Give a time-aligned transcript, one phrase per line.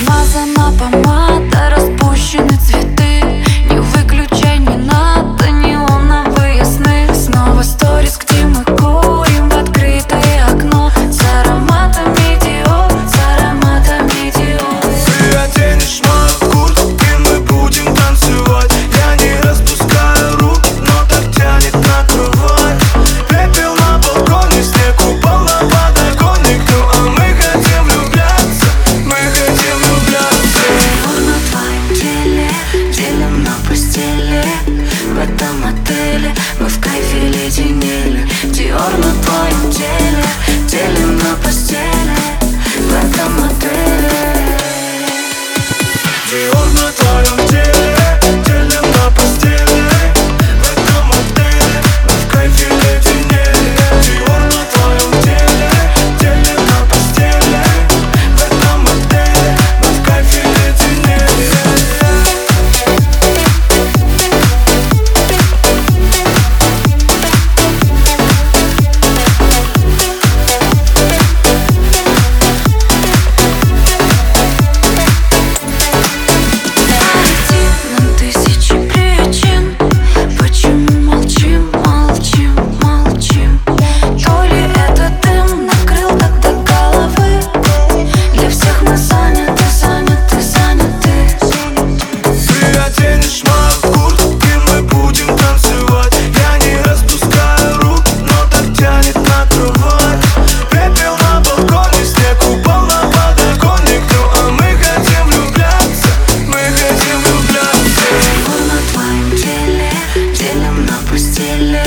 [0.00, 1.89] Смазана помада, распущены
[111.30, 111.84] стиле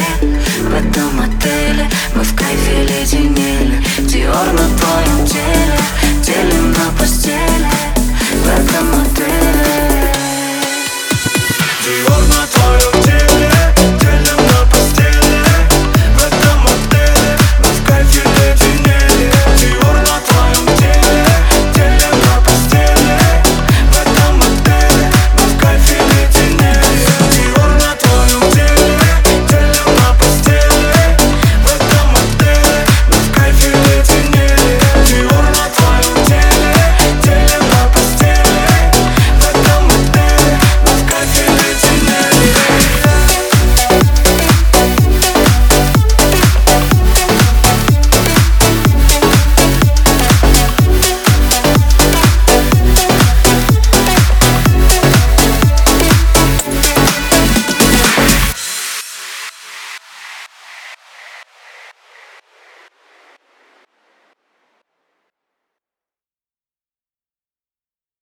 [0.71, 3.83] Потом отеле мы в кайфе леденели.
[3.99, 5.22] Диор на твоем